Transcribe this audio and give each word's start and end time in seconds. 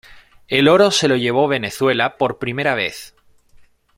El 0.47 0.67
oro 0.67 0.89
se 0.89 1.07
lo 1.07 1.15
llevó 1.15 1.47
Venezuela 1.47 2.17
por 2.17 2.39
primera 2.39 2.73
vez. 2.73 3.13